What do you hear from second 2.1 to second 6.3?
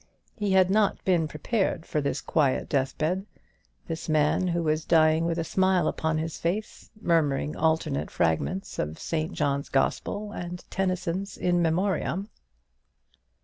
quiet deathbed; this man, who was dying with a smile upon